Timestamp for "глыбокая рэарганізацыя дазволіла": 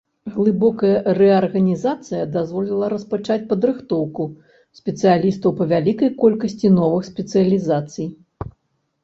0.35-2.85